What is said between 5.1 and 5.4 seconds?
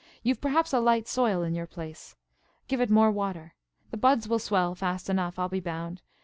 enough,